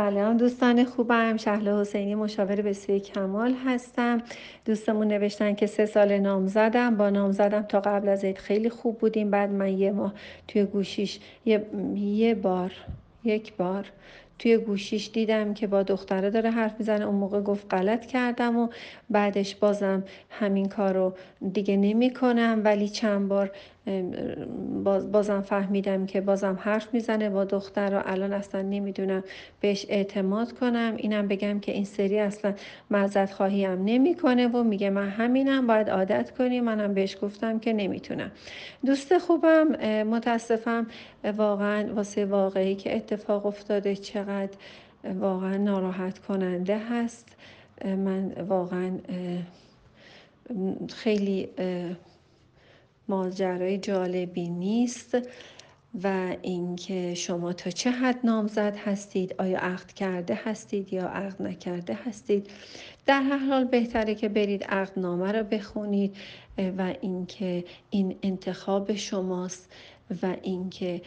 سلام. 0.00 0.36
دوستان 0.36 0.84
خوبم. 0.84 1.36
شهله 1.36 1.80
حسینی 1.80 2.14
مشاور 2.14 2.62
بسیار 2.62 2.98
کمال 2.98 3.54
هستم. 3.66 4.22
دوستمون 4.64 5.08
نوشتن 5.08 5.54
که 5.54 5.66
سه 5.66 5.86
سال 5.86 6.18
نام 6.18 6.46
زدم 6.46 6.96
با 6.96 7.10
نام 7.10 7.32
زدم 7.32 7.62
تا 7.62 7.80
قبل 7.80 8.08
از 8.08 8.24
عید 8.24 8.38
خیلی 8.38 8.70
خوب 8.70 8.98
بودیم. 8.98 9.30
بعد 9.30 9.50
من 9.50 9.78
یه 9.78 9.92
ماه 9.92 10.14
توی 10.48 10.64
گوشیش 10.64 11.20
یه, 11.44 11.66
یه 11.94 12.34
بار 12.34 12.72
یک 13.24 13.56
بار 13.56 13.86
توی 14.40 14.56
گوشیش 14.58 15.10
دیدم 15.12 15.54
که 15.54 15.66
با 15.66 15.82
دختره 15.82 16.30
داره 16.30 16.50
حرف 16.50 16.74
می‌زنه. 16.78 17.04
اون 17.04 17.14
موقع 17.14 17.40
گفت 17.40 17.74
غلط 17.74 18.06
کردم 18.06 18.56
و 18.56 18.68
بعدش 19.10 19.54
بازم 19.54 20.04
همین 20.30 20.68
کار 20.68 20.94
رو 20.94 21.12
دیگه 21.52 21.76
نمی 21.76 22.10
کنم 22.10 22.60
ولی 22.64 22.88
چند 22.88 23.28
بار 23.28 23.50
بازم 25.12 25.40
فهمیدم 25.40 26.06
که 26.06 26.20
بازم 26.20 26.58
حرف 26.60 26.94
می‌زنه 26.94 27.30
با 27.30 27.44
دختر 27.44 27.90
رو 27.90 28.02
الان 28.04 28.32
اصلا 28.32 28.62
نمی‌دونم 28.62 29.24
بهش 29.60 29.86
اعتماد 29.88 30.52
کنم. 30.52 30.94
اینم 30.96 31.28
بگم 31.28 31.60
که 31.60 31.72
این 31.72 31.84
سری 31.84 32.18
اصلا 32.18 32.54
معذت 32.90 33.32
خواهی 33.32 33.64
هم 33.64 33.84
نمی‌کنه 33.84 34.48
و 34.48 34.62
میگه 34.62 34.90
من 34.90 35.08
همینم 35.08 35.66
باید 35.66 35.90
عادت 35.90 36.30
کنی. 36.30 36.60
منم 36.60 36.94
بهش 36.94 37.16
گفتم 37.22 37.58
که 37.58 37.72
نمی‌تونم. 37.72 38.30
دوست 38.86 39.18
خوبم 39.18 39.66
متاسفم. 40.02 40.86
واقعا 41.36 41.94
واسه 41.94 42.24
واقعی 42.24 42.74
که 42.74 42.96
اتفاق 42.96 43.46
افتاده 43.46 43.96
چقدر 43.96 44.29
واقعا 45.04 45.56
ناراحت 45.56 46.18
کننده 46.18 46.78
هست. 46.78 47.28
من 47.84 48.32
واقعا 48.48 48.98
خیلی 50.88 51.48
ماجرای 53.08 53.78
جالبی 53.78 54.48
نیست 54.48 55.18
و 56.02 56.36
اینکه 56.42 57.14
شما 57.14 57.52
تا 57.52 57.70
چه 57.70 57.90
حد 57.90 58.18
نامزد 58.24 58.76
هستید 58.76 59.34
آیا 59.38 59.58
عقد 59.58 59.92
کرده 59.92 60.40
هستید 60.44 60.92
یا 60.92 61.08
عقد 61.08 61.42
نکرده 61.42 61.98
هستید. 62.06 62.50
در 63.06 63.22
هر 63.22 63.38
حال 63.38 63.64
بهتره 63.64 64.14
که 64.14 64.28
برید 64.28 64.64
عقدنامه 64.64 65.32
رو 65.32 65.44
بخونید 65.44 66.16
و 66.78 66.94
اینکه 67.00 67.64
این 67.90 68.16
انتخاب 68.22 68.94
شماست. 68.94 69.72
و 70.22 70.36
اینکه 70.42 71.02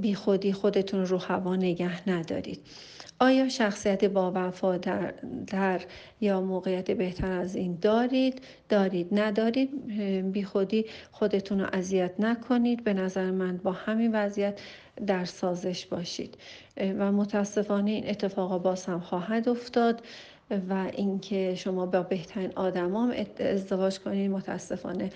بی 0.00 0.14
خودی 0.14 0.52
خودتون 0.52 1.06
رو 1.06 1.18
هوا 1.18 1.56
نگه 1.56 2.10
ندارید. 2.10 2.60
آیا 3.20 3.48
شخصیت 3.48 4.04
با 4.04 4.32
وفادار 4.34 5.14
یا 6.20 6.40
موقعیت 6.40 6.90
بهتر 6.90 7.32
از 7.32 7.56
این 7.56 7.78
دارید؟ 7.82 8.40
دارید 8.68 9.08
ندارید؟ 9.12 9.86
بی 10.32 10.44
خودی 10.44 10.84
خودتون 11.12 11.60
رو 11.60 11.66
اذیت 11.72 12.12
نکنید. 12.18 12.84
به 12.84 12.94
نظر 12.94 13.30
من 13.30 13.56
با 13.56 13.72
همین 13.72 14.14
وضعیت 14.14 14.60
در 15.06 15.24
سازش 15.24 15.86
باشید. 15.86 16.38
و 16.76 17.12
متاسفانه 17.12 17.90
این 17.90 18.08
اتفاقا 18.08 18.58
باز 18.58 18.84
هم 18.84 19.00
خواهد 19.00 19.48
افتاد 19.48 20.02
و 20.68 20.90
اینکه 20.92 21.54
شما 21.54 21.86
با 21.86 22.02
بهترین 22.02 22.52
آدمام 22.56 23.14
ازدواج 23.38 23.98
کنید. 23.98 24.30
متاسفانه 24.30 25.10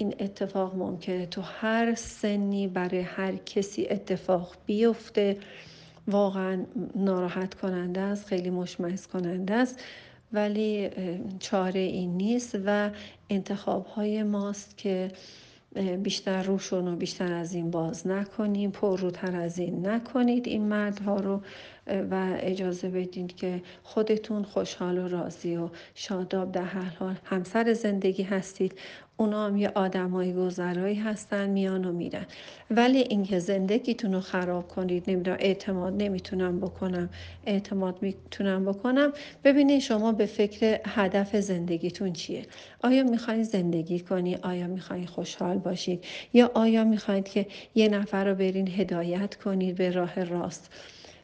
این 0.00 0.14
اتفاق 0.18 0.76
ممکنه. 0.76 1.26
تو 1.26 1.40
هر 1.40 1.94
سنی 1.94 2.68
برای 2.68 3.00
هر 3.00 3.36
کسی 3.36 3.86
اتفاق 3.90 4.54
بیفته. 4.66 5.36
واقعا 6.08 6.64
ناراحت 6.96 7.54
کننده 7.54 8.00
است 8.00 8.26
خیلی 8.26 8.50
مشمعز 8.50 9.06
کننده 9.06 9.54
است. 9.54 9.80
ولی 10.32 10.90
چاره 11.38 11.80
این 11.80 12.16
نیست 12.16 12.58
و 12.66 12.90
انتخاب 13.30 13.86
های 13.86 14.22
ماست 14.22 14.78
که 14.78 15.10
بیشتر 16.02 16.42
روشون 16.42 16.86
رو 16.86 16.96
بیشتر 16.96 17.32
از 17.32 17.54
این 17.54 17.70
باز 17.70 18.06
نکنیم. 18.06 18.70
پرروتر 18.70 19.36
از 19.36 19.58
این 19.58 19.86
نکنید 19.86 20.46
این 20.46 20.64
مردها 20.64 21.16
رو 21.16 21.42
و 22.10 22.36
اجازه 22.40 22.88
بدید 22.88 23.36
که 23.36 23.62
خودتون 23.82 24.42
خوشحال 24.42 24.98
و 24.98 25.08
راضی 25.08 25.56
و 25.56 25.68
شاداب 25.94 26.52
در 26.52 26.62
هر 26.62 26.96
حال 26.98 27.14
همسر 27.24 27.72
زندگی 27.72 28.22
هستید. 28.22 28.78
اونا 29.20 29.46
هم 29.46 29.56
یه 29.56 29.72
آدمای 29.74 30.32
گذرایی 30.32 30.94
هستن 30.94 31.50
میان 31.50 31.84
و 31.84 31.92
میرن. 31.92 32.26
ولی 32.70 32.98
اینکه 32.98 33.38
زندگیتون 33.38 34.14
رو 34.14 34.20
خراب 34.20 34.68
کنید 34.68 35.10
نمی‌دونم 35.10 35.36
اعتماد 35.40 36.02
نمی‌تونم 36.02 36.60
بکنم 36.60 37.08
اعتماد 37.46 38.02
می‌تونم 38.02 38.64
بکنم 38.64 39.12
ببینید 39.44 39.80
شما 39.80 40.12
به 40.12 40.26
فکر 40.26 40.80
هدف 40.86 41.36
زندگیتون 41.36 42.12
چیه. 42.12 42.46
آیا 42.82 43.02
می‌خواید 43.04 43.42
زندگی 43.42 44.00
کنی؟ 44.00 44.36
آیا 44.36 44.66
می‌خواید 44.66 45.08
خوشحال 45.08 45.58
باشید؟ 45.58 46.04
یا 46.32 46.50
آیا 46.54 46.84
می‌خواید 46.84 47.28
که 47.28 47.46
یه 47.74 47.88
نفر 47.88 48.24
رو 48.24 48.34
برین 48.34 48.68
هدایت 48.68 49.34
کنید 49.34 49.76
به 49.76 49.90
راه 49.90 50.24
راست؟ 50.24 50.70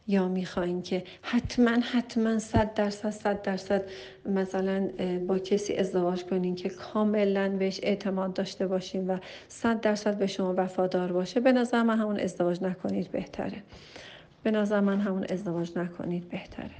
یا 0.07 0.27
می‌خواین 0.27 0.81
که 0.81 1.03
حتما 1.21 1.71
حتما 1.71 2.39
صد 2.39 2.73
درصد 2.73 3.09
صد 3.09 3.41
درصد 3.41 3.83
مثلا 4.25 4.89
با 5.27 5.39
کسی 5.39 5.73
ازدواج 5.73 6.23
کنین 6.23 6.55
که 6.55 6.69
کاملا 6.69 7.49
بهش 7.49 7.79
اعتماد 7.83 8.33
داشته 8.33 8.67
باشین 8.67 9.07
و 9.07 9.17
صد 9.47 9.81
درصد 9.81 10.17
به 10.17 10.27
شما 10.27 10.53
وفادار 10.57 11.11
باشه 11.11 11.39
به 11.39 11.51
نظر 11.51 11.83
من 11.83 11.99
همون 11.99 12.19
ازدواج 12.19 12.63
نکنید 12.63 13.11
بهتره. 13.11 13.63
به 14.43 14.51
نظر 14.51 14.79
من 14.79 14.99
همون 14.99 15.25
ازدواج 15.29 15.71
نکنید 15.77 16.29
بهتره. 16.29 16.75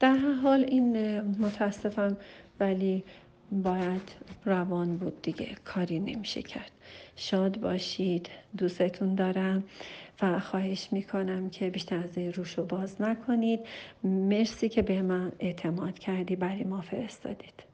در 0.00 0.16
هر 0.16 0.32
حال 0.32 0.64
این 0.68 1.20
متاسفم 1.20 2.16
ولی 2.60 3.04
باید 3.52 4.12
روان 4.44 4.96
بود 4.96 5.22
دیگه 5.22 5.48
کاری 5.64 6.00
نمیشه 6.00 6.42
کرد. 6.42 6.70
شاد 7.16 7.60
باشید 7.60 8.28
دوستتون 8.56 9.14
دارم 9.14 9.64
و 10.22 10.40
خواهش 10.40 10.88
می‌کنم 10.92 11.50
که 11.50 11.70
بیشتر 11.70 11.96
از 11.96 12.18
این 12.18 12.32
روش 12.32 12.58
رو 12.58 12.64
باز 12.64 13.02
نکنید. 13.02 13.60
مرسی 14.04 14.68
که 14.68 14.82
به 14.82 15.02
من 15.02 15.32
اعتماد 15.40 15.98
کردی 15.98 16.36
برای 16.36 16.64
ما 16.64 16.80
فرستادید. 16.80 17.71